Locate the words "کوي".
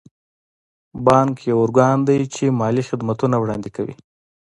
3.75-3.95